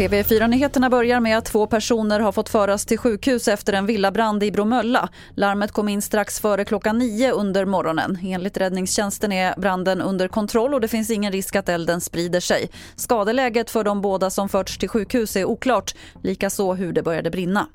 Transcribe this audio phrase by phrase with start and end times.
[0.00, 4.52] TV4-nyheterna börjar med att två personer har fått föras till sjukhus efter en villabrand i
[4.52, 5.08] Bromölla.
[5.34, 8.18] Larmet kom in strax före klockan nio under morgonen.
[8.22, 12.70] Enligt räddningstjänsten är branden under kontroll och det finns ingen risk att elden sprider sig.
[12.96, 17.66] Skadeläget för de båda som förts till sjukhus är oklart, likaså hur det började brinna.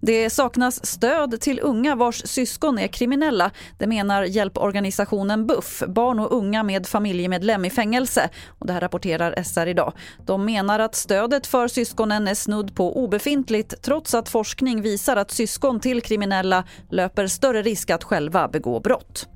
[0.00, 3.50] Det saknas stöd till unga vars syskon är kriminella.
[3.78, 8.28] Det menar hjälporganisationen BUFF, barn och unga med familjemedlem i fängelse.
[8.46, 9.92] Och det här rapporterar SR idag.
[10.26, 15.30] De menar att stödet för syskonen är snudd på obefintligt trots att forskning visar att
[15.30, 19.28] syskon till kriminella löper större risk att själva begå brott.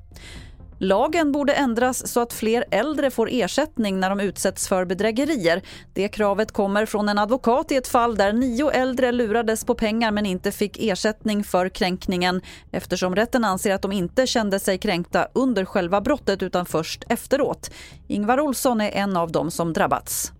[0.79, 5.61] Lagen borde ändras så att fler äldre får ersättning när de utsätts för bedrägerier.
[5.93, 10.11] Det kravet kommer från en advokat i ett fall där nio äldre lurades på pengar
[10.11, 15.27] men inte fick ersättning för kränkningen eftersom rätten anser att de inte kände sig kränkta
[15.33, 17.71] under själva brottet utan först efteråt.
[18.07, 20.31] Ingvar Olsson är en av dem som drabbats.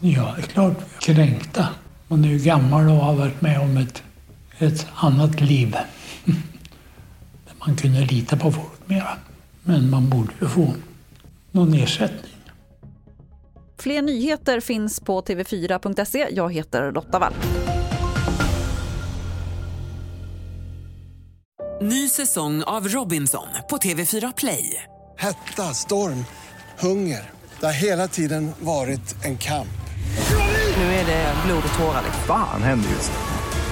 [0.00, 1.68] Ja, det är klart kränkta.
[2.08, 4.02] Man är ju gammal och har varit med om ett,
[4.58, 5.76] ett annat liv.
[7.66, 9.08] Man kunde lita på folk mera.
[9.62, 10.74] Men man borde ju få
[11.50, 12.32] någon ersättning.
[13.78, 16.28] Fler nyheter finns på tv4.se.
[16.30, 17.34] Jag heter Lotta Wall.
[21.82, 24.82] Ny säsong av Robinson på TV4 Play.
[25.18, 26.24] Hetta, storm,
[26.78, 27.30] hunger.
[27.60, 29.68] Det har hela tiden varit en kamp.
[30.76, 32.04] Nu är det blod och tårar.
[32.26, 33.41] Fan händer just nu.